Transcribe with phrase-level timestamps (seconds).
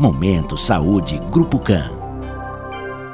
[0.00, 1.90] Momento Saúde Grupo CAN.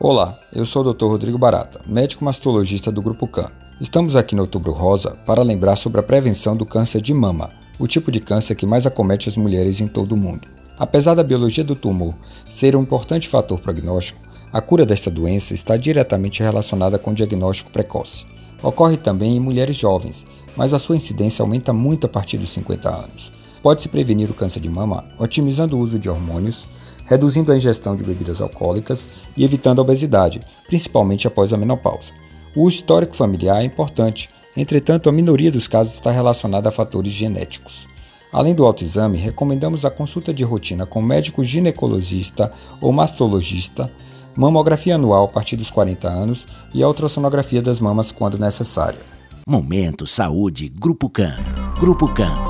[0.00, 1.08] Olá, eu sou o Dr.
[1.08, 3.50] Rodrigo Barata, médico mastologista do Grupo CAN.
[3.78, 7.86] Estamos aqui no Outubro Rosa para lembrar sobre a prevenção do câncer de mama, o
[7.86, 10.48] tipo de câncer que mais acomete as mulheres em todo o mundo.
[10.78, 12.14] Apesar da biologia do tumor
[12.48, 14.18] ser um importante fator prognóstico,
[14.50, 18.24] a cura desta doença está diretamente relacionada com o diagnóstico precoce.
[18.62, 20.24] Ocorre também em mulheres jovens,
[20.56, 23.39] mas a sua incidência aumenta muito a partir dos 50 anos.
[23.62, 26.66] Pode-se prevenir o câncer de mama otimizando o uso de hormônios,
[27.06, 32.12] reduzindo a ingestão de bebidas alcoólicas e evitando a obesidade, principalmente após a menopausa.
[32.54, 37.86] O histórico familiar é importante, entretanto, a minoria dos casos está relacionada a fatores genéticos.
[38.32, 43.90] Além do autoexame, recomendamos a consulta de rotina com médico ginecologista ou mastologista
[44.36, 48.98] mamografia anual a partir dos 40 anos e a ultrassonografia das mamas quando necessário.
[49.46, 51.36] Momento Saúde Grupo CAN.
[51.78, 52.49] Grupo CAN.